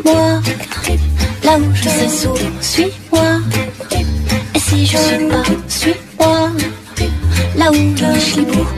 [0.00, 0.40] Suis-moi,
[1.44, 3.40] là où je sais sourd, suis-moi.
[4.54, 6.50] Et si je suis pas, suis-moi,
[7.56, 8.69] là où je suis beau.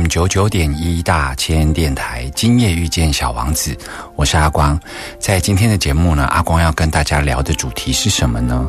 [0.00, 3.76] FM 九九点一大千电台，今夜遇见小王子，
[4.16, 4.78] 我是阿光。
[5.18, 8.66] 在今天的节目呢，阿光要跟大家聊的主题是什么呢？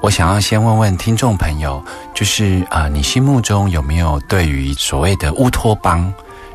[0.00, 1.82] 我想要先问问听众朋友，
[2.14, 6.12] 就是啊、呃你心目中有没有对于所谓的乌托邦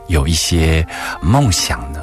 [0.07, 0.85] 有一些
[1.21, 1.99] 梦想呢？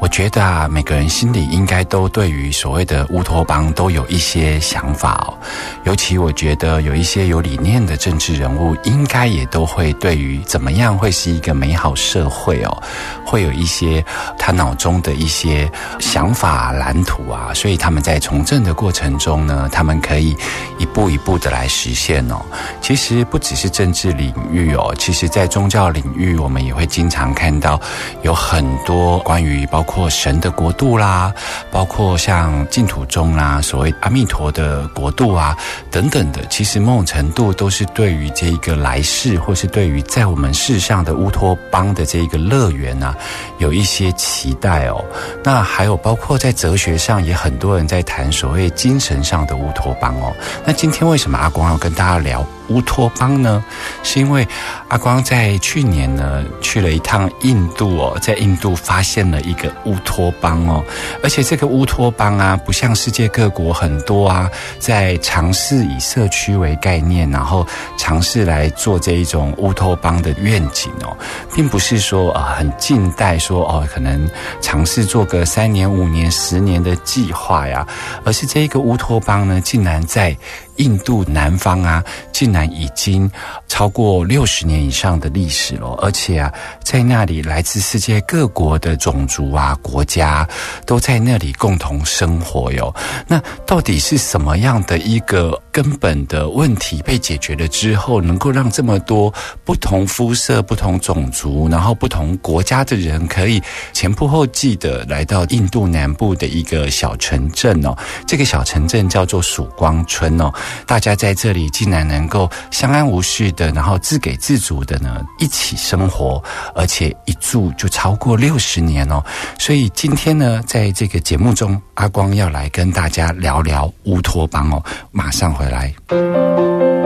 [0.00, 5.36] 我觉得啊，每个人心里应该都对于所谓的乌托邦都有一些想法哦。
[5.82, 12.82] 尤其我觉得有一些有理念的政治人物，应该也都会对于怎么样会是一个美好社会哦，
[13.24, 14.04] 会有一些
[14.38, 17.52] 他脑中的一些想法蓝图啊。
[17.52, 20.36] 所以他们在从政的过程中呢，他们可以
[20.78, 22.40] 一步一步的来实现哦。
[22.80, 27.80] 其实不只是政治领域哦，其实在宗教领域，我们也会经常看到
[28.22, 31.32] 有很多关于包括神的国度啦，
[31.70, 35.56] 包括像净土宗啦，所谓阿弥陀的国度啊
[35.90, 43.16] 等等的，其实某种程度都是对于这一个来世，或是对于在我们世上的乌托邦的这一个乐园啊，
[43.56, 45.02] 有一些期待哦。
[45.42, 50.34] 那还有包括在哲学上，也很多人在谈所谓精神上的乌托邦哦。
[50.66, 53.62] 那今天为什么阿光要跟大家聊乌托邦呢？
[54.02, 54.46] 是因为
[54.88, 60.84] 阿光在去年呢去了一趟印度哦，在印度发现了一个乌托邦哦，
[61.22, 71.16] 而且这个乌托邦啊，不像世界各国很多啊，在尝试以社区为概念，然后尝试来做这一种乌托邦的愿景哦，
[71.54, 74.28] 并不是说啊、很近代说哦，可能
[74.60, 77.86] 尝试做个三年、五年、十年的计划呀，
[78.24, 80.36] 而是这一个乌托邦呢，竟然在
[80.78, 82.02] 印度南方啊，
[82.32, 83.30] 竟然已经
[83.68, 86.52] 超过六十年以上的历史了，而且啊，
[86.82, 90.48] 在那里来自世界各国的种族啊、国家
[90.86, 92.92] 都在那里共同生活哟。
[93.26, 99.32] 那到底是什么样的一个根本的问题被解决了之后，能够让这么多
[99.64, 103.62] 不同肤色、不同种族，然后不同国家的人可以
[103.92, 107.96] 前仆后继的来到印度南部的一个小城镇哦？
[108.26, 110.52] 这个小城镇叫做曙光村哦。
[110.84, 116.42] 大家在这里竟然能够相安无事的，然后自给自足的呢，一起生活，
[116.74, 119.22] 而且一住就超过六十年哦。
[119.60, 124.82] 所以今天呢，在这个节目中，阿光要来跟大家聊聊乌托邦哦。
[125.12, 126.97] 马上回来。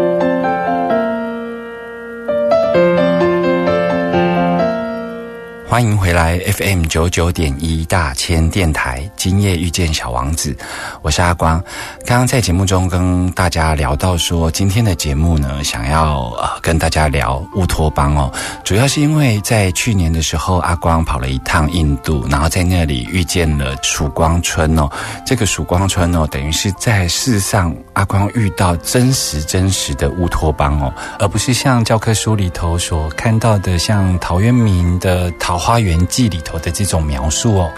[5.73, 10.55] 欢迎回来 FM 九九点一大千电台，今夜遇见小王子，
[11.01, 11.59] 我是阿光。
[12.05, 18.31] 刚刚在节目中跟大家聊到说，今天的节目呢，想要呃跟大家聊乌托邦哦，
[18.63, 24.87] 主要是因为在去年的时候，阿光跑了一趟印度，然后在那里遇见了曙光村哦。
[25.25, 37.73] 这个曙光村哦，等于是在世上阿光遇到真实真实的乌托邦哦，而不是像教科书里头所看到的，像陶渊明的《桃花园记》里头的这种描述哦。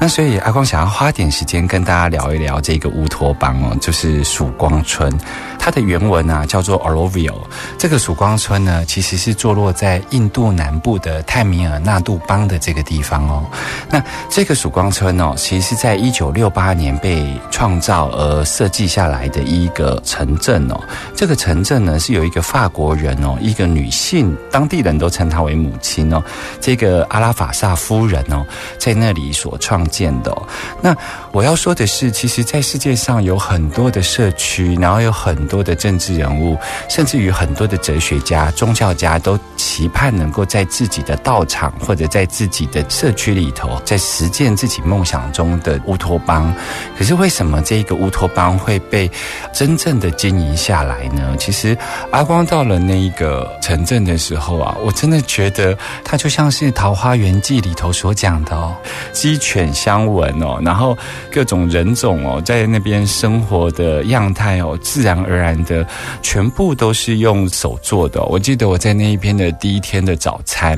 [0.00, 5.12] 那所以阿光想要花点时间跟大家聊一聊这个乌托邦哦，就是曙光村。
[5.58, 7.42] 它的原文啊叫做 Oroville。
[7.76, 13.44] 这个曙光村呢，其实是坐落在印度南部的泰米尔纳杜邦的这个地方哦。
[13.90, 20.80] 那这个曙光村哦，其实是在一九六八年被创造而设计下来的一个城镇哦。
[21.14, 26.22] 这个城镇呢是有一个法国人哦，一个女性，当地人都称她为母亲哦。
[26.60, 28.46] 这个阿拉法萨夫人哦，
[28.78, 30.36] 在那里所创建的、
[30.80, 30.96] 那
[31.32, 36.56] 我要说的是，其实，在世界上有很多的社区，然后有很多的政治人物，
[36.88, 46.54] 甚至于很多的哲学家、宗教家都期盼能够在自己的道场或者在自己的社区里头，在实践自己梦想中的乌托邦。
[46.96, 49.10] 可是为什么这一个乌托邦会被
[49.52, 51.36] 真正的经营下来呢？
[51.38, 51.76] 其实
[52.10, 58.74] 阿光到了那一个城镇的时候啊，我真的觉得他就像是《桃花源记》里头所讲的哦，
[59.12, 60.96] 鸡犬相闻哦，然后
[61.30, 65.86] 各种人种哦，在那边生活的样态哦，自然而然的
[66.20, 68.20] 全部都是用手做的。
[68.24, 70.76] 我记得我在那一边的第一天的早餐，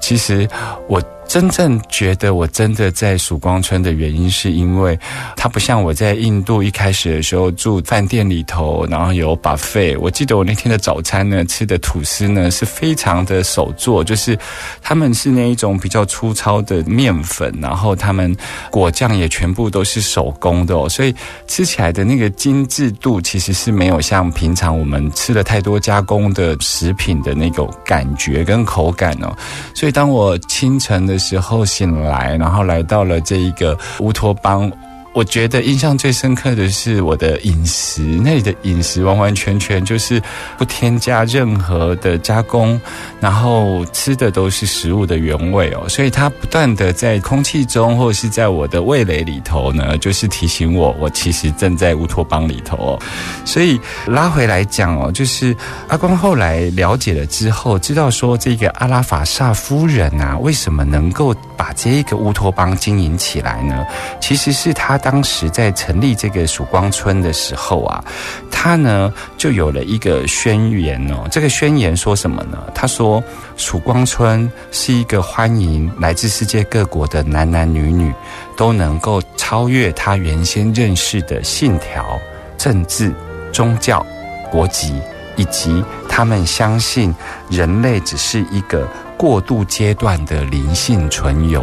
[0.00, 0.48] 其实
[0.88, 1.00] 我。
[1.28, 4.98] 真正觉得我真的在曙光村的原因，是因为
[5.36, 9.98] 它不像我在印度一开始的时候住饭店里头，然后有 buffet。
[10.00, 14.38] 我记得我那天的早餐呢，吃的吐司呢是非常的手做，就是
[14.80, 18.34] 他们是那一种比较粗糙的面粉，然后他们
[18.70, 21.14] 果酱也全部都是手工的哦，所以
[21.46, 29.36] 吃起来的那个精致度其实是没有像平常我们吃了太多加工的食品的那种感觉跟口感哦。
[29.74, 34.70] 所以当我清晨的时候醒来，然后来到了这一个乌托邦。
[35.16, 40.22] 我觉得印象最深刻的是我的饮食，那里的饮食完完全全就是
[40.58, 42.78] 不添加任何的加工，
[43.18, 52.98] 然后吃的都是食物的原味哦，所以它不断的在空气中或者是在我的味蕾里头呢，就是提醒我，我其实正在乌托邦里头哦。
[53.46, 55.56] 所以拉回来讲哦，就是
[55.88, 63.82] 阿光后来了解了之后，知道说这个阿拉法萨夫人啊，为什么能够把这一个乌托邦经营起来呢？
[64.20, 65.00] 其实是他。
[65.06, 68.04] 当时在成立这个曙光村的时候啊，
[68.50, 71.28] 他呢就有了一个宣言哦。
[71.30, 72.58] 这个宣言说什么呢？
[72.74, 73.22] 他说，
[73.56, 78.12] 曙光村是一个欢迎来自世界各国的男男女女
[78.56, 82.20] 都能够超越他原先认识的信条、
[82.58, 83.14] 政治、
[83.52, 84.04] 宗教、
[84.50, 84.92] 国籍，
[85.36, 87.14] 以及他们相信
[87.48, 88.88] 人类只是一个。
[89.16, 91.62] 过渡阶段的灵性存有，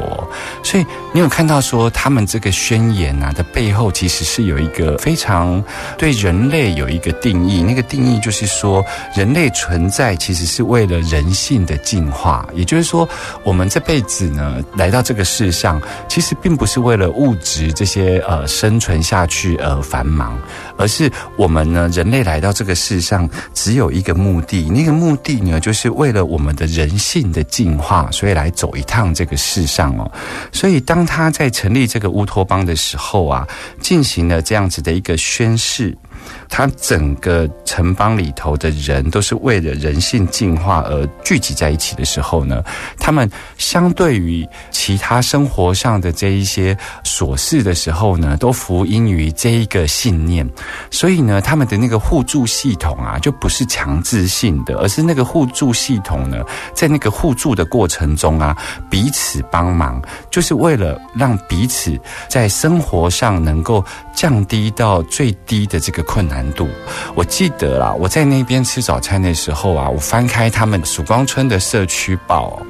[0.64, 5.64] 所以你有看到说他们这个宣言啊的背后，其实是有一个非常
[5.98, 7.62] 对人类有一个定义。
[7.62, 8.84] 那个定义就是说，
[9.16, 12.48] 人类存在其实是为了人性的进化。
[12.56, 13.08] 也就是说，
[13.44, 15.80] 我们这辈子呢来到这个世上，
[16.10, 20.36] 其实并不是为了物质这些呃生存下去而繁忙，
[20.76, 27.43] 而是我们呢人类来到这个世上只有一个目的，那个目的呢就是为了我们的人性的。
[27.44, 30.12] 进化，所以来走一趟这个世上哦。
[30.52, 33.48] 所以当他在成立这个乌托邦的时候啊，
[33.82, 35.98] 进行了这样子的一个宣誓。
[36.48, 42.64] 他整个城邦里头的人都是为了人性进化而聚集在一起的时候呢，
[42.98, 50.48] 他们相对于其他生活上的这一些琐事的时候呢，都福音于这一个信念。
[50.92, 56.44] 所以呢，他们的那个互助系统啊，就不是强制性的，而是那个互助系统呢，
[56.76, 58.56] 在那个互助的过程中啊，
[58.90, 62.00] 彼此帮忙，就是为了让彼此
[62.30, 63.84] 在生活上能够
[64.16, 66.04] 降低到最低的这个。
[66.14, 66.70] 困难度，
[67.16, 72.62] 我记得啦，我在那边吃早餐的时候啊，我翻开他们曙光村的社区报。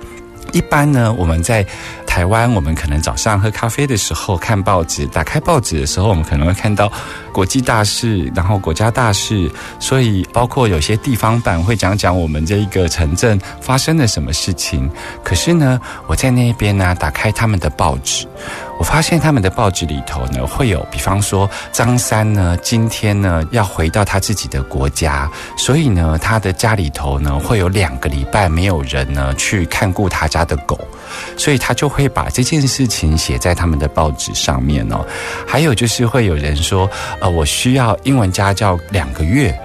[0.54, 1.66] 一般呢，我们在
[2.06, 6.90] 台湾，我们可能早上喝咖啡的时候看报纸，打开报纸的时候，我们可能会看到
[7.34, 14.90] 国际大事，然后国家大事，所以包括有些地方版会讲讲我们这一个城镇发生了什么事情。
[15.23, 18.26] 可是呢，我在那边呢，打开他们的报纸。
[18.83, 30.78] 我发现他们的报纸里头呢，会有，比方说张三呢，今天呢要回到他自己的国家，所以呢，他的家里头呢会有两个礼拜没有人呢去看顾他家的狗，
[31.37, 34.99] 所以他就会把这件事情写在他们的报纸上面哦。
[35.47, 36.90] 还有就是会有人说，
[37.21, 39.57] 呃，我需要英文家教两个月。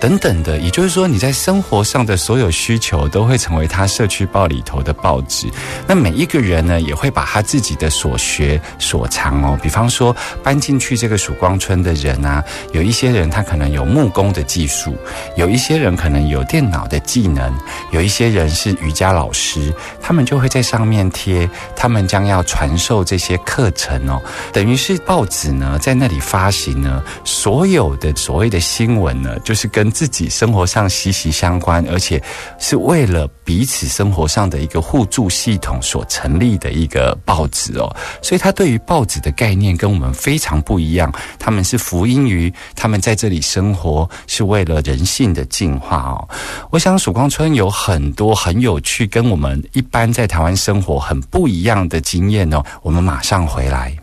[0.00, 5.46] 等等的，也就是说，你在生活上的所有需求都会成为他社区报里头的报纸。
[5.86, 12.42] 那每一个人呢，也会把他自己的所学所长哦，比方说搬进去这个曙光村的人啊，
[12.72, 14.96] 有一些人他可能有木工的技术，
[15.36, 17.54] 有一些人可能有电脑的技能，
[17.90, 24.18] 有一些人是瑜伽老师，他们就会在上面贴他们将要传授这些课程哦。
[24.50, 32.22] 等于是报纸呢，在那里发行呢，所有的所谓的新闻呢，就是跟自己生活上息息相关，而且
[32.58, 41.12] 是为了彼此生活上的一个互助系统所成立的一个报纸哦，所以他对于报纸的概念跟我们非常不一样。
[41.38, 46.28] 他们是福音于他们在这里生活是为了人性的进化哦。
[46.70, 52.62] 我想曙光村有很多很有趣，跟我们一般在台湾生活很不一样的经验哦。
[52.82, 53.96] 我们马上回来。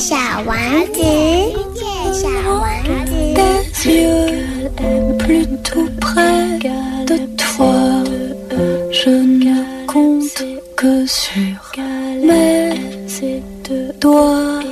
[0.00, 0.16] 小
[0.46, 0.56] 王
[0.92, 2.64] 子，遇见小王
[3.04, 3.12] 子。
[3.34, 3.44] tes
[3.84, 4.70] yeux
[5.18, 6.58] plutôt près
[7.04, 8.02] de toi.
[8.90, 10.42] Je ne compte
[10.74, 11.34] que sur
[12.22, 12.72] mes
[14.00, 14.62] doigts.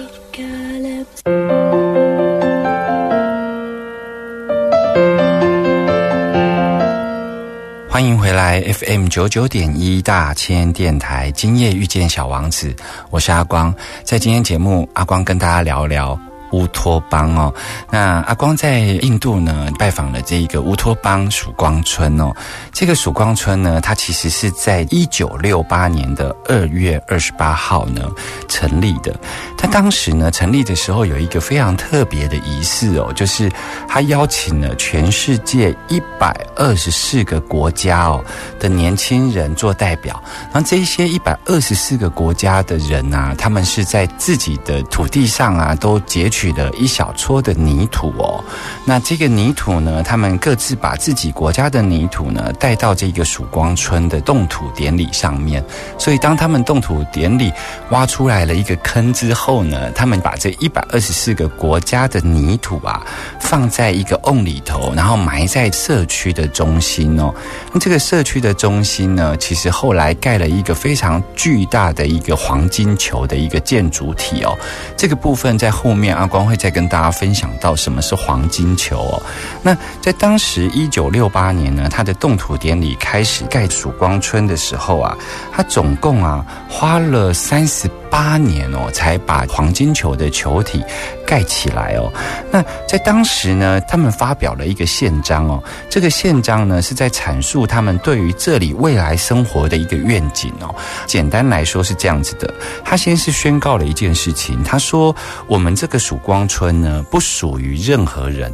[7.90, 12.74] 欢迎回来 FM 九九点一大千电台，今夜遇见小王子，
[13.10, 13.74] 我是阿光。
[14.04, 16.18] 在今天节目，阿光跟大家聊聊
[16.52, 17.54] 乌托邦哦。
[17.90, 22.32] 那阿光在印度呢拜访了这一个乌托邦曙光村哦。
[22.72, 28.10] 这个曙光村呢，它其实是在一九六八年的二月二十八号呢
[28.48, 29.14] 成立的。
[29.58, 33.52] 它当时呢成立的时候有一个非常特别的仪式哦，就是
[33.88, 38.24] 他邀请了全世界一百二十四个国家哦
[38.60, 40.22] 的年轻人做代表。
[40.54, 48.42] 然后这一些一百二十四个国家的人啊，他们是在自己的土地上啊都截取取了一小撮的泥土哦。
[48.86, 55.62] 那这个泥土呢，他们各自把自己国家的泥土呢带到这个曙光村的动土典礼上面。
[55.98, 57.52] 所以当他们动土典礼
[57.90, 63.06] 挖出来了一个坑之后呢，他们把这一百二十四个国家的泥土啊
[63.42, 67.34] 放在一个瓮里头，然后埋在社区的中心哦。
[67.74, 74.58] 那这个社区的中心呢，其实后来盖了一个非常巨大的一个黄金球的一个建筑体哦。
[74.96, 79.22] 这个部分在后面阿光会再跟大家分享到什么是黄金球哦。
[79.64, 85.18] 那在当时一九六八年呢，他的动土典礼开始盖曙光村的时候啊，
[85.52, 90.84] 他总共啊花了三十八年哦，才把黄金球的球体
[91.26, 92.12] 盖起来哦。
[92.52, 100.74] 那在当时呢，他们发表了一个宪章哦，这个宪章呢是在阐述他们对于这里未来生活的一个愿景哦。
[101.06, 105.16] 简单来说是这样子的，他先是宣告了一件事情，他说
[105.48, 108.52] 我们这个曙光村呢不属于任何人，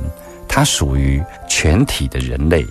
[0.48, 2.66] 它属于全体的人类。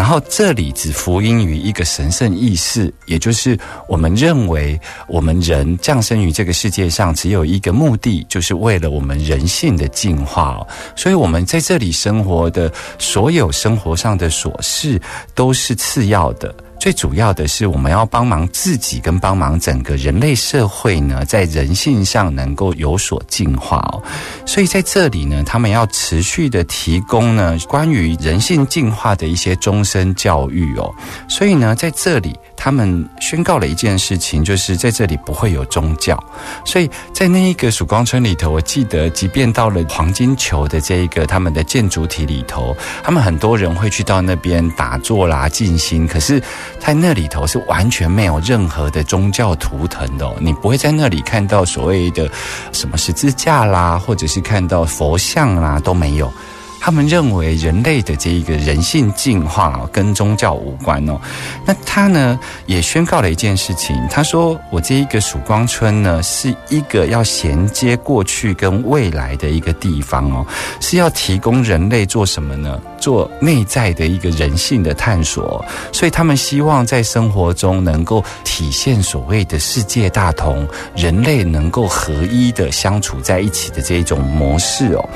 [0.00, 10.66] 然后这里只福音于一个神圣意识，也就是我们认为我们人降生于这个世界上只有一个目的，就是为了我们人性的进化。
[10.96, 14.98] 所以，我们在这里生活的所有生活上的琐事
[15.34, 16.54] 都是次要的。
[16.80, 24.02] 最主要的是，我们要帮忙自己，跟帮忙整个人类社会呢，在人性上能够有所进化哦。
[24.46, 30.90] 所以在这里呢，他们要持续的提供呢关于人性进化的一些终身教育哦。
[31.28, 36.22] 所以呢，在这里他们宣告了一件事情，就是在这里不会有宗教。
[36.66, 46.42] 所以在那一个曙光村里头，我记得，即便到了黄金球的这一个他们的建筑体里头，他们很多人会去到那边打坐啦、静心，可是。
[46.78, 52.28] 在那里头是完全没有任何的宗教图腾的、你不会在那里看到所谓的
[52.72, 56.32] 什么十字架啦，或者是看到佛像啦，都没有。
[56.80, 61.20] 他们认为人类的这一个人性进化跟宗教无关哦。
[61.66, 70.46] 那他呢也宣告了一件事情，他说：“我这一个曙光村呢，是一个要衔接过去跟未来的一个地方哦，
[70.80, 72.80] 是要提供人类做什么呢？
[72.98, 75.62] 做内在的一个人性的探索。
[75.92, 85.08] 所以他们希望在生活中能够体现所谓的世界大同，人类能够合一的相处在一起的这一种模式哦。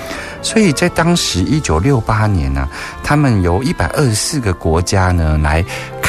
[0.43, 2.69] 所以在当时一九六八年呢、啊，
[3.05, 5.65] 他们由一百二十四个国家呢来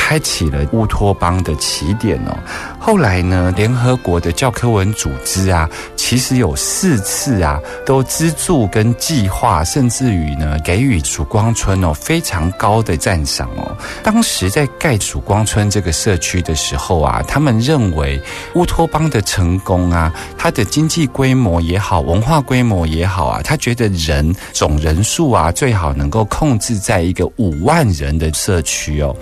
[0.06, 2.38] 开启了乌托邦的起点哦。
[2.80, 13.76] 后来呢，联合国的教科文组织啊，其实有四次啊，都资助跟计划，甚至于呢，给予曙光村哦非常高的赞赏哦。
[14.04, 18.22] 当时在盖曙光村这个社区的时候啊，他们认为
[18.54, 29.16] 乌托邦的成功啊，它的经济规模也好，文化规模也好啊，他觉得人总人数啊，最好能够控制在一个五万人的社区哦。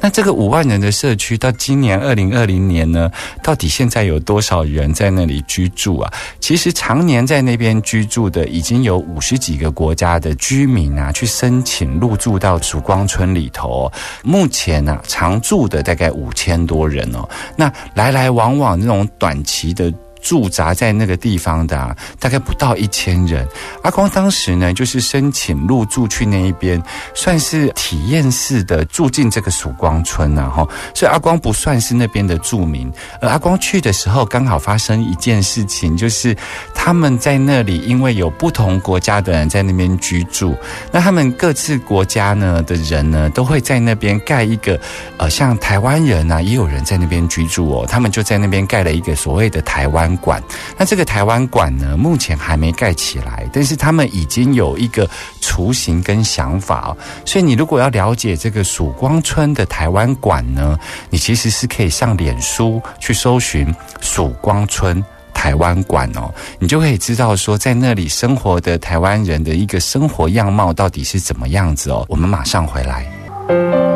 [0.00, 3.10] 那这个五万人的社区，到今年二零二零年呢，
[3.42, 6.12] 到底现在有多少人在那里居住啊？
[6.40, 13.90] 其实常年在那边居住的，已经有五十几个国家的居民啊，去申请入住到曙光村里头、
[14.22, 17.28] 目前呢、啊，常住的大概五千多人哦。
[17.56, 19.92] 那来来往往这种短期的。
[20.20, 23.46] 驻扎在那个地方的、啊、大概不到一千人。
[23.82, 26.82] 阿光当时呢，就是申请入住去那一边，
[27.14, 30.68] 算是体验式的住进这个曙光村呐、啊，哈。
[30.94, 32.90] 所以阿光不算是那边的住民。
[33.20, 36.36] 而阿光去的时候，刚好发生一件事情，就是
[36.74, 40.56] 他们在那里，因为有不同国家的人在那边居住，
[40.90, 44.78] 那他们各自国家呢的人呢，都会在那边盖一个，
[45.16, 50.07] 呃，像台湾人啊，也有人在那边居住哦，他们就在那边盖了一个所谓的台湾。
[50.16, 50.42] 馆。
[50.76, 55.08] 那这个台湾馆呢，目前还没盖起来，但是他们已经有一个
[55.40, 56.96] 雏形跟想法哦。
[57.24, 60.78] 所以你如果要了解这个曙光村的台湾馆呢，
[61.10, 65.04] 你其实是可以上脸书去搜寻曙光村。
[65.34, 72.04] 台湾馆哦，你就可以知道说，在那里生活的台湾人的一个生活样貌到底是怎么样子哦。
[72.08, 73.87] 我们马上回来。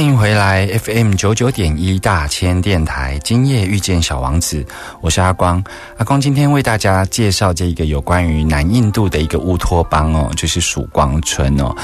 [0.00, 4.64] 欢迎回来 FM 九九点一大千电台，今夜遇见小王子，
[5.02, 5.62] 我是阿光。
[5.98, 11.76] 阿光今天为大家介绍这一个有关于南印度的一个乌托邦哦，就是曙光村哦。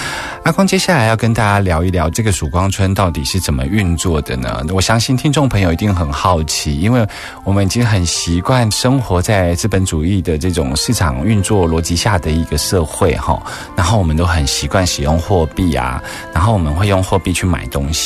[0.44, 4.64] 阿光接下来要跟大家聊一聊这个曙光村到底是怎么运作的呢？
[4.73, 7.06] 我相信听众朋友一定很好奇，因为
[7.44, 13.38] 我们已经很习惯生活在资本主义的这种市场运作逻辑下的一个社会哈，
[13.76, 18.05] 然后我们都很习惯使用货币啊，然后我们会用货币去买东西。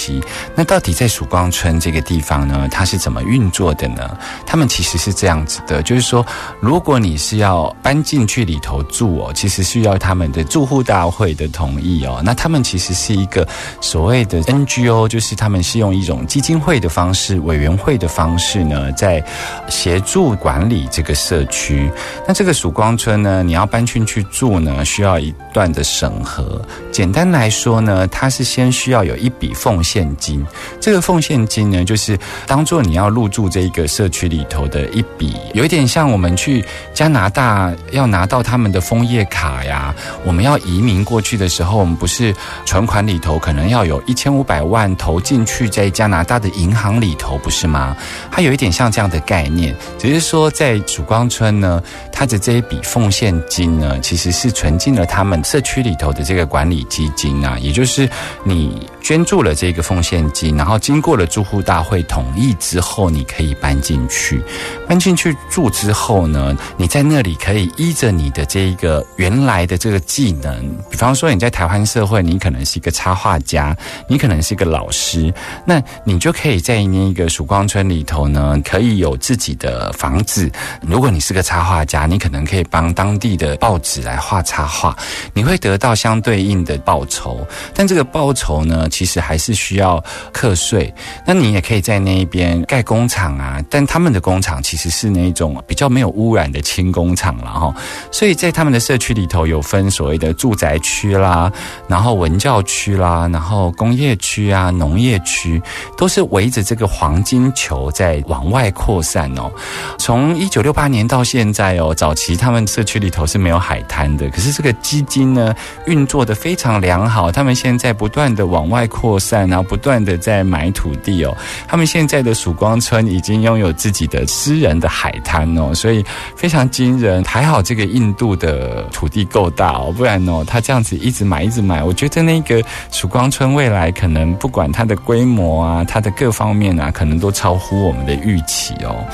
[0.55, 4.17] 那到底在曙光村这个地方呢，它是怎么运作的呢？
[4.47, 6.25] 他们其实是这样子的，就是说，
[6.61, 12.21] 如果你是要搬进去里头住哦，其实需要他们的住户大会的同意哦。
[12.25, 13.47] 那他们其实是一个
[13.81, 19.23] 所谓的 NGO，就是他们是用一种基金会的方式、委员会的方式呢，在
[19.69, 21.91] 协助管理这个社区。
[22.27, 26.61] 那这个曙光村呢，你要搬进去住呢，需要一段的审核。
[26.91, 29.90] 简单来说呢，它是先需要有一笔奉献。
[29.91, 30.47] 现金，
[30.81, 32.17] 这个奉献金呢，就是
[32.47, 39.93] 当做你要入住这一个社区里头的一笔，有一点像我们去加拿大要拿到他们的枫叶卡呀。
[40.25, 42.33] 我们要移民过去的时候，我们不是
[42.65, 47.97] 存款里头可能要有一千五百万投进去在加拿大的银行里头，不是吗？
[48.31, 51.83] 它有一点像这样的概念，只是说在曙光村呢，
[52.13, 58.09] 它的这一笔奉献金呢，其实是存进了他们社区里头的这个管理基金啊，也就是
[58.45, 59.70] 你捐助了这。
[59.71, 64.43] 一个奉献金，然后经过了住户大会同意之后，你可以搬进去。
[64.89, 73.77] 搬进去住之后呢，你在那里可以依着你的这一个原来的这个技能，比方说你在台湾社会，你可能是一个插画家，
[74.09, 75.33] 你可能是一个老师，
[75.65, 80.51] 那你就可以在那个曙光村里头呢，可以有自己的房子。
[80.83, 84.97] 如果你是个插画家，你可能可以帮当地的报纸来画插画，
[85.33, 87.47] 你会得到相对应的报酬。
[87.73, 89.60] 但这个报酬呢，其实还是。
[89.61, 90.93] 需要课税，
[91.27, 97.75] 那你也可以在那一边盖工厂啊，但他们的工厂其实是那种比较没有污染的轻工厂了哈，
[98.11, 101.53] 所以在他们的社区里头有分所谓的住宅区啦，
[101.87, 105.61] 然后文教区啦，然后工业区啊，农业区
[105.99, 109.53] 都是围着这个黄金球在往外扩散哦。
[109.99, 115.55] 从一九六八年到现在哦，早期他们社区里头是没有海滩的，可是这个基金呢
[115.87, 119.50] 运作的非常良好，他们现在不断的往外扩散。
[119.51, 121.37] 然后不断的在买土地哦，
[121.69, 126.03] 他们现在的曙光村已经拥有自己的私人的海滩哦，所以
[126.37, 127.23] 非常惊人。
[127.25, 139.05] 还好这个印度的土地够大哦，不然哦，他这样子一直买一直买，我觉得那个曙光村未来可能不管它的规模啊，它的各方面啊，可能都超乎我们的预期哦。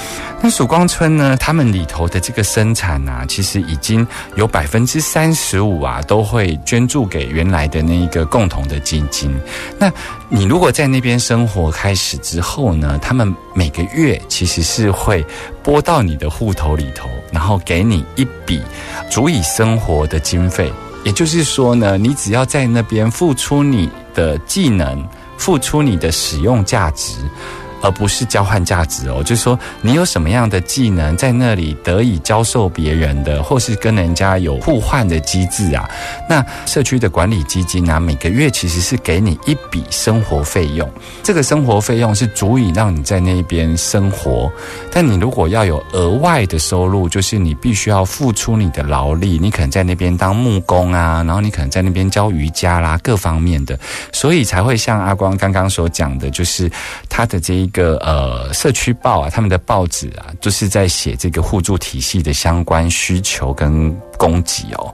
[0.43, 9.35] 那曙光村呢，他们里头的这个生产啊，其实已经有百分之三十五啊，都会捐助给原来的那一个共同的基金。
[9.79, 9.91] 那
[10.29, 15.25] 你如果在那边生活开始之后呢，他们每个月其实是会
[15.63, 18.61] 拨到你的户头里头，然后给你一笔
[19.09, 20.73] 足以生活的经费。
[21.05, 25.07] 也就是说呢，你只要在那边付出你的技能，
[25.39, 27.19] 付出你的使用价值。
[27.87, 35.89] 而不是交换价值哦，就是说你有什么样的技能在那里得以教授别人的，或是跟人家有互换的机制啊？
[36.29, 40.91] 那社区的管理基金啊，每个月其实是给你一笔生活费用，
[41.23, 44.51] 这个生活费用是足以让你在那边生活。
[44.91, 53.79] 但你如果要有额外的收入，就是你必须要付出你的劳力，你可能在那边当木工啊，然后你可能在那边教瑜伽啦，各方面的，
[54.11, 56.69] 所以才会像阿光刚刚所讲的，就是
[57.09, 57.71] 他的这一。
[57.77, 64.93] 个呃，社区报啊，他们的报纸啊，就是在写这个互助体系的相关需求跟供给哦。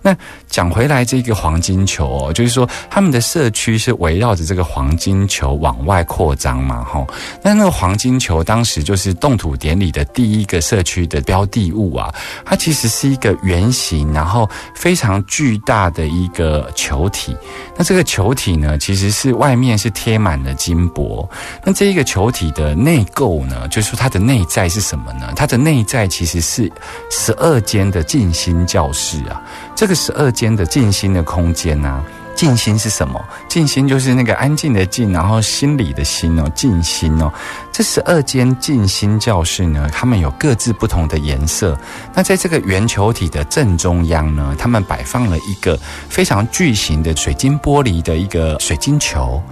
[0.00, 0.16] 那
[0.50, 7.06] 讲回来，这个黄金球哦，就是说他们的社区是围绕着这个黄金球往外扩张嘛，哈。
[7.40, 12.12] 那那个黄金球当时就是动土典礼的第一个社区的标的物啊，
[12.44, 17.36] 它其实是一个圆形，然后非常巨大的一个球体。
[17.76, 21.28] 那这个球体呢，其实是外面是贴满了金箔。
[21.64, 25.32] 那这一个球体的内构呢，就是说它的内在是什么呢？
[25.36, 26.70] 它的内在其实是
[27.08, 29.40] 十二间的静心教室啊。
[29.76, 32.02] 这个十二间的静心的空间啊，
[32.34, 33.22] 静心是什么？
[33.46, 37.30] 静心就是那个安静的静，然后心里的心哦，静心哦。
[37.70, 41.78] 这十二间静心教室呢，它们有各自不同的颜色。
[42.14, 49.42] 那在这个圆球体的正中央呢，他们摆放了一个非常巨型的水晶玻璃的一个水晶球。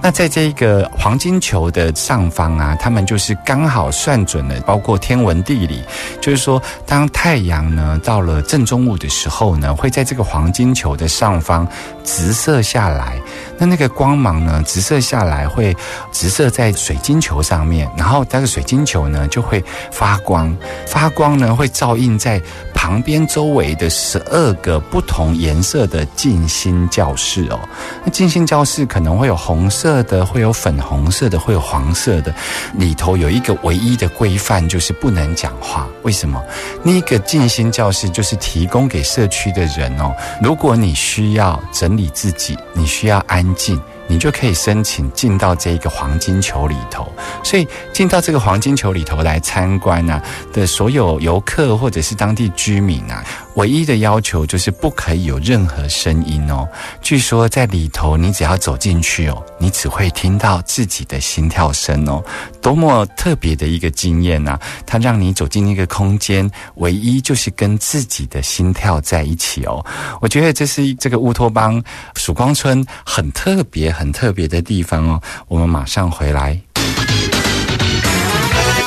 [0.00, 5.82] 那在这个黄金球的上方啊，他们就是刚好算准了，包括天文地理，
[6.20, 11.66] 就是说，当太阳呢到了正中午的时候呢，会在这个黄金球的上方
[12.04, 13.20] 直射下来。
[13.58, 15.76] 那那个光芒呢，直射下来会
[16.12, 20.56] 直射在水晶球上面，然后那个水晶球呢就会发光，
[20.86, 22.40] 发光呢会照映在
[22.72, 27.58] 旁边周围的十二个不同颜色的静心教室哦。
[28.04, 32.34] 那静心教室可能会有红色色的，会有粉红色的，会有黄色的。
[32.74, 35.88] 里头有一个唯一的规范，就是不能讲话。
[36.02, 36.44] 为什么？
[36.82, 40.14] 那个静心教室就是提供给社区的人哦。
[40.42, 43.42] 如果你需要整理自己，你需要安。
[43.54, 47.06] 静，你就可以申请进到这个黄金球里头。
[47.44, 50.20] 所以进到这个黄金球里头来参观啊
[50.52, 53.24] 的所有游客或者是当地居民啊。
[53.54, 56.68] 唯一的要求就是不可以有任何声音哦。
[57.02, 62.22] 据说在里头，你只要走进去哦，你只会听到自己的心跳声哦。
[62.62, 64.56] 多么特别的一个经验呐！
[64.86, 69.84] 它让你走进一个空间，唯一就是跟自己的心跳在一起哦。
[70.20, 71.82] 我觉得这是这个乌托邦
[72.14, 75.20] 曙光村很特别、很特别的地方哦。
[75.48, 76.56] 我们马上回来。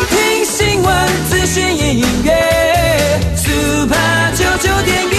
[0.10, 2.32] 听新闻、资讯、音乐。
[4.62, 5.16] 九点一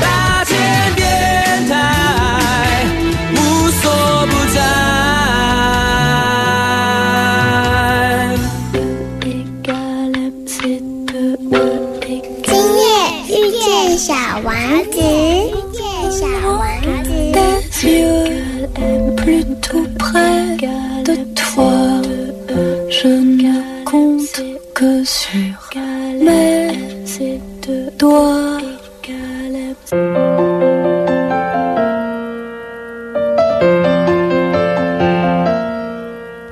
[0.00, 0.56] 大千
[0.94, 1.04] 电
[1.68, 1.70] 台
[3.32, 3.36] 无
[3.70, 4.56] 所不在。
[12.44, 12.82] 今夜
[13.28, 13.62] 遇见
[13.98, 14.50] 小王
[14.90, 16.60] 子，遇见小王
[17.70, 18.31] 子。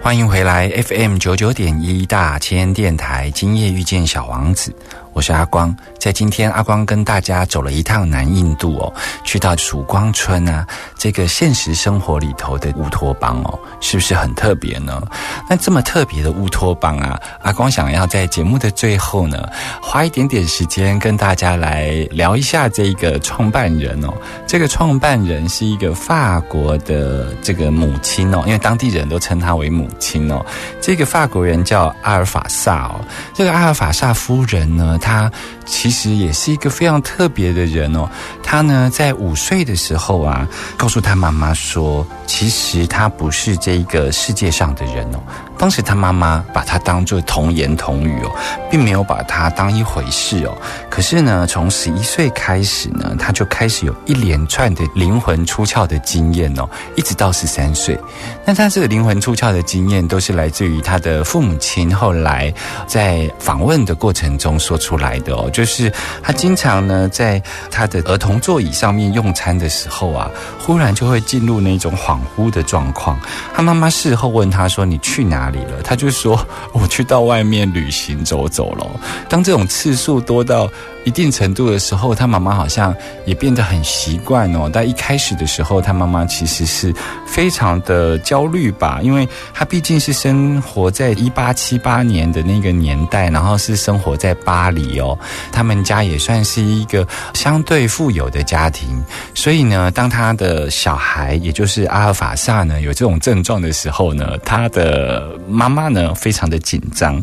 [0.02, 4.74] 欢迎回来，FM 九九点一大千电台，今夜遇见小王子。
[5.20, 8.90] 我是阿光，在今天阿光跟大家走了一趟南印度哦，
[9.22, 15.02] 去到曙光村啊，这个现实生活里头的乌托邦哦，是不是很特别呢？
[15.48, 19.48] 那这么特别的乌托邦啊，阿光想要在节目的最后呢，
[19.82, 24.12] 花一点点时间跟大家来聊一下这一个创办人哦。
[24.46, 30.44] 这个创办人是一个法国的这个母亲哦，因为当地人都称她为母亲哦。
[30.80, 33.00] 这个法国人叫阿尔法萨哦，
[33.34, 34.98] 这个阿尔法萨夫人呢？
[35.00, 35.30] 她
[35.64, 38.08] 其实也是一个非常特别的人哦。
[38.42, 45.20] 她呢，在五岁的时候啊，告诉她妈妈说，其实她不是这这一个世界上的人哦。
[45.56, 48.32] 当时他妈妈把他当作童言童语哦，
[48.68, 50.56] 并没有把他当一回事哦。
[50.88, 57.96] 可是呢，从十一岁开始呢，他就开始有一连串的灵魂出窍的经验哦，一直到十三岁。
[58.44, 62.52] 那他这个灵魂出窍的经验，都是来自于他的父母亲后来
[62.88, 65.48] 在访问的过程中说出来的哦。
[65.52, 70.28] 就是他经常呢，在他的儿童座椅上面用餐的时候啊，
[70.58, 73.16] 忽然就会进入那种恍惚的状况。
[73.60, 78.86] 他妈妈事后问他说：“你去哪？”里了，他就说：“我去到外面旅行走走了。”
[79.28, 80.66] 当这种次数多到
[81.04, 84.70] 一定程度的时候，他妈妈好像也变得很习惯哦。
[84.72, 86.94] 但一开始的时候，他妈妈其实是
[87.26, 95.18] 非常的焦虑吧，因为他毕竟是生活在一八七八年的那个年代，然后是生活在巴黎哦。
[95.50, 98.88] 他们家也算是一个相对富有的家庭，
[99.34, 107.20] 所以呢，当他的小孩，也就是阿尔法萨呢，有这种症状的时候呢，他的妈妈呢，非常的紧张。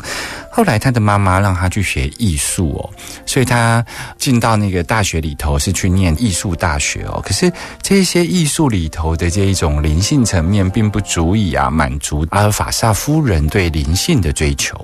[0.58, 2.90] 后来他的妈妈让他去学艺术哦，
[3.28, 3.86] 所以他
[4.18, 7.22] 进到那个大学里头是去念艺术大学哦。
[7.24, 14.84] 可是这些艺术里头的这一种灵性层面，并不足以啊满足阿尔法萨夫人对灵性的追求。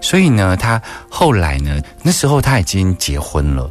[0.00, 0.80] 所以呢，他
[1.10, 3.70] 后来呢，那时候他已经结婚了。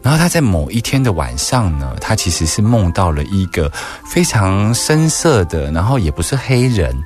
[0.00, 3.70] 然后他在某一天的晚上呢，他其实是梦到了一个
[4.04, 6.96] 非常深色的，然后也不是黑人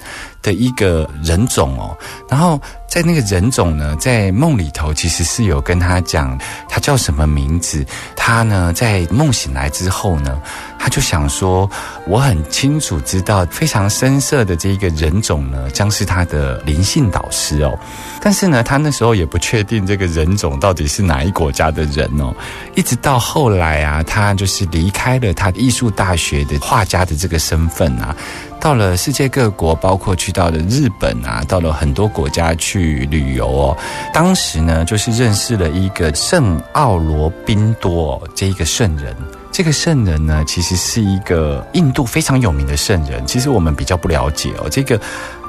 [0.42, 1.96] 的一个人种哦。
[2.28, 7.84] 然后在那个人种呢，在梦里头其实是有跟他讲他叫什么名字。
[8.14, 10.40] 他呢在梦醒来之后呢，
[10.78, 11.68] 他就想说，
[12.06, 17.78] 我很清楚知道非常深色的这一个人种呢，将是他的灵性导师哦。
[18.20, 22.34] 但是呢，他那时候也不确定这个人种到底是哪一国家的人哦。
[22.74, 28.14] 一直到后来啊，他就是离开了他艺术大学的画家的这个身份啊，
[28.62, 33.76] 到了世界各国，包括去到了日本啊，到了很多国家去旅游哦。
[34.14, 39.16] 当时呢，就是认识了一个圣奥罗宾多、哦、这一个圣人。
[39.50, 43.26] 这个圣人呢，其实是一个印度非常有名的圣人。
[43.26, 44.98] 其实我们比较不了解哦，这个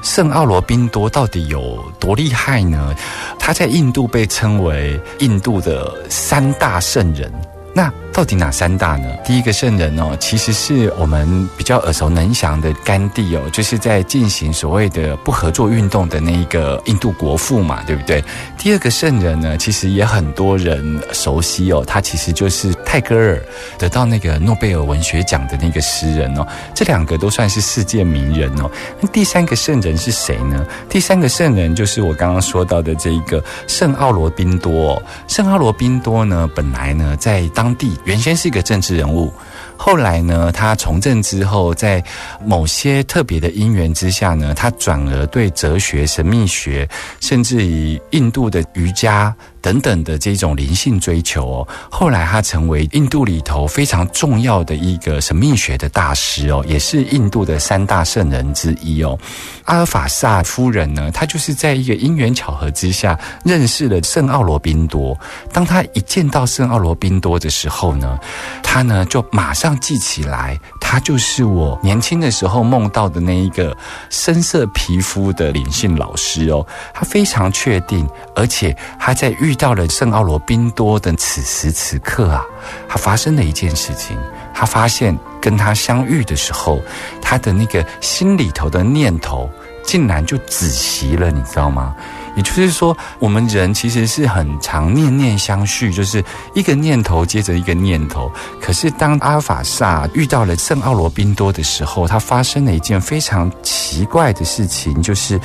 [0.02, 2.96] 圣奥罗宾多到底有多厉害呢？
[3.38, 7.32] 他在印度被称为印度的三大圣人。
[7.76, 9.08] 那到底哪三大呢？
[9.26, 18.24] 第一个圣人哦，其实是我们比较耳熟能详的甘地哦，就是在进行所谓的不合作运动的那一个印度国父嘛，对不对？
[18.60, 23.42] 第二个圣人呢，其实也很多人熟悉哦，他其实就是泰戈尔
[23.80, 28.70] 得到那个诺贝尔文学奖的那个诗人哦，这两个都算是世界名人哦。
[29.02, 30.64] 那第三个圣人是谁呢？
[30.88, 37.98] 第三个圣人就是我刚刚说到的这一个圣奥罗宾多、圣奥罗宾多呢，本来呢在当当地。
[38.04, 39.32] 原先是一个政治人物，
[39.78, 42.04] 后来呢，他从政之后，在
[42.46, 46.86] 某些特别的因缘之下呢，他转而对哲学、神秘学，
[47.22, 51.68] 甚至以印度的瑜伽等等的这种灵性追求哦。
[51.90, 59.18] 后来他成为印度里头非常重要的一个神秘学的大师哦，也是印度的三大圣人之一哦。
[59.64, 65.18] 阿尔法萨夫人呢，她就是在一个因缘巧合之下认识了圣奥罗宾多。
[65.54, 68.20] 当他一见到圣奥罗宾多的时候呢，
[68.62, 73.76] 他呢就马上记起来，他就是我年轻的时候梦到的那一个
[74.10, 76.66] 深色皮肤的灵性老师哦。
[76.94, 82.44] 他非常确定，而且他在遇遇到了圣奥罗宾多的此时此刻啊，
[82.90, 84.18] 他发生了一件事情。
[84.52, 86.82] 他发现跟他相遇的时候，
[87.22, 89.48] 他的那个心里头的念头
[89.86, 91.96] 竟然就止息了，你知道吗？
[92.36, 96.24] 也就是说，我们人其实是很常念念相续，就是
[96.56, 98.32] 一个念头接着一个念头。
[98.60, 105.40] 可是当阿尔法萨遇到了圣奥罗宾多的时候，他发生了一件非常奇怪的事情，就是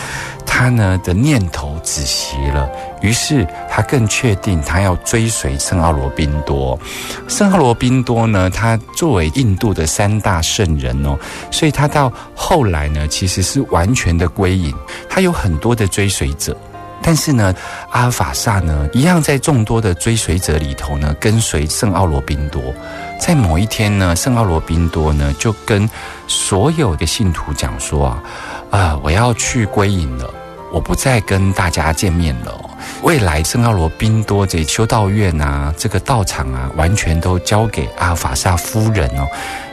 [0.46, 2.66] 他呢的念头止息了。
[3.00, 6.78] 于是他更确定他要追随圣奥罗宾多。
[7.28, 11.18] 圣奥罗宾多呢，他作为印度的三大圣人哦，
[11.50, 14.74] 所以他到后来呢，其实是完全的归隐。
[15.08, 16.56] 他有很多的追随者。
[17.00, 17.54] 但是呢，
[17.90, 22.60] 阿尔法萨呢，一样在众多的追随者里头呢，跟随圣奥罗宾多。
[23.20, 25.88] 在某一天呢，圣奥罗宾多呢，就跟
[26.26, 28.22] 所有的信徒讲说啊，
[28.70, 30.28] 啊，我要去归隐了，
[30.72, 32.67] 我不再跟大家见面了。
[33.02, 39.26] 未来圣奥罗宾多这修道院啊，这个道场啊，完全都交给阿尔法萨夫人哦。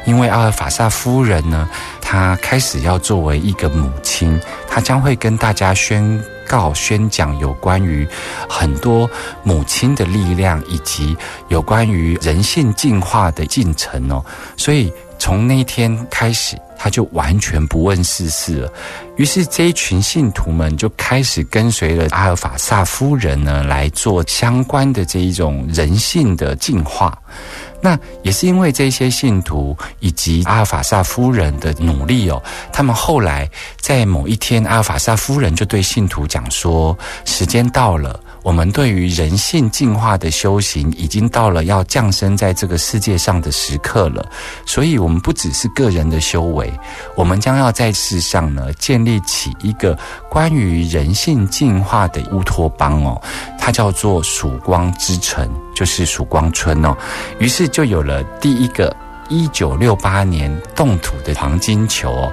[0.05, 1.67] 因为阿尔法萨夫人呢，
[1.99, 8.07] 她开始要作为一个母亲，她将会跟大家宣告、宣讲有关于
[8.47, 9.09] 很多
[9.43, 14.23] 母亲的力量，以及有关于人性进化的进程哦。
[14.55, 14.93] 所以
[15.25, 18.71] 从那天开始，他就完全不问世事了。
[19.17, 27.17] 于是这一群信徒们就开始跟随了阿尔法萨夫人呢，来做相关的这一种人性的进化。
[27.85, 32.41] 那也是因为这些信徒以及阿尔法萨夫人的努力哦，
[32.73, 33.47] 他们后来
[33.79, 44.27] 在某一天，阿尔法萨夫人就对信徒讲说：“时间到了，我们对于人性进化的修行已经到了要降生在这个世界上的时刻了。
[44.65, 46.73] 所以，我们不只是个人的修为，
[47.15, 49.95] 我们将要在世上呢建立起一个
[50.27, 53.21] 关于人性进化的乌托邦哦，
[53.59, 56.97] 它叫做曙光之城，就是曙光村哦。
[57.37, 57.69] 于是。
[57.75, 58.95] 就有了第一个
[59.27, 62.31] 一九六八年动土的黄金球哦。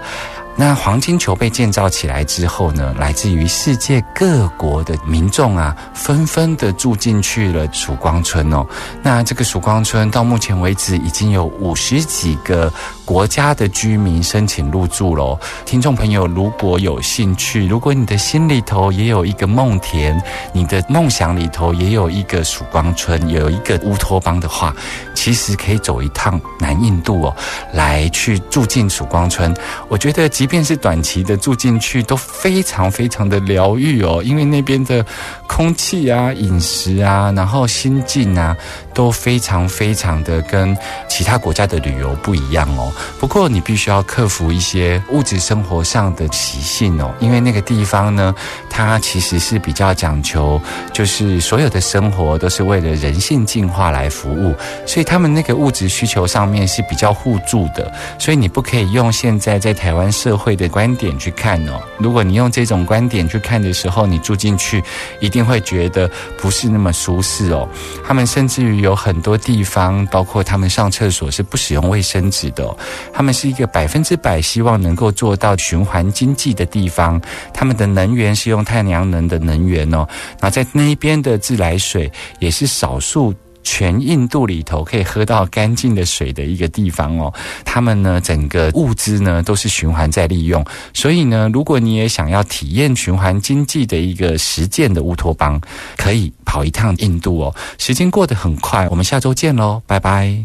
[0.55, 8.65] 那黄金球被建造起来之后呢，来自于世界各国的民众啊，纷纷的住进去了曙光村哦。
[9.03, 12.73] 那这个曙光村到目前为止已经有五十几个
[13.05, 15.39] 国家的居民申请入住喽。
[15.65, 20.21] 听众朋友，如果有兴趣，如果你的心里头也有一个梦田，
[20.53, 24.75] 你的梦想里头也有一个曙光村，有一个乌托邦的话，
[25.15, 27.37] 其实可以走一趟南印度哦，
[27.73, 29.55] 来去住进曙光村。
[29.89, 30.23] 我觉得。
[30.33, 35.05] 即便是短期的住进去，都非常非常的疗愈哦，因为那边的
[35.47, 38.57] 空气啊、饮食啊，然后心境啊，
[38.95, 40.77] 都非常非常的跟
[41.09, 42.93] 其他国家的旅游不一样哦。
[43.19, 48.35] 不过你必须要克服一些物质生活上的习性哦，因为那个地方呢，
[48.73, 50.59] 它其实是比较讲求，
[50.95, 54.55] 就是所有的生活都是为了人性进化来服务，
[54.87, 61.81] 所以他们那个物质需求上面是比较互助的，所以你不可以用现在在台湾社会的观点去看哦。
[61.99, 64.83] 如果你用这种观点去看的时候，你住进去
[65.21, 67.69] 一定会觉得不是那么舒适哦。
[68.03, 72.75] 他们甚至于有很多地方，包括他们上厕所是不使用卫生纸的、
[73.13, 77.21] 他们是一个百分之百希望能够做到循环经济的地方。
[77.53, 80.07] 他们的能源是用太阳能的能源哦。
[80.41, 83.35] 那在那边的自来水也是少数。
[83.65, 87.33] 全印度里头可以喝到干净的水的一个地方哦，
[87.65, 95.61] 他们呢整个物资呢都是循环再利用，所以呢，如果你也想要体验循环经济的一个实践的乌托邦，
[95.97, 97.55] 可以跑一趟印度哦。
[97.79, 100.45] 时间过得很快，我们下周见喽，拜拜。